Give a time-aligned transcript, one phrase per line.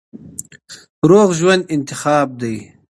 [1.09, 2.55] روغ ژوند انتخاب دی.